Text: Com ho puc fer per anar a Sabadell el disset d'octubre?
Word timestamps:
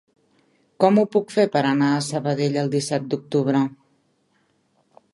Com 0.83 0.97
ho 1.01 1.03
puc 1.15 1.33
fer 1.35 1.45
per 1.57 1.63
anar 1.73 1.91
a 1.97 2.01
Sabadell 2.07 2.59
el 2.65 2.75
disset 2.79 3.09
d'octubre? 3.13 3.65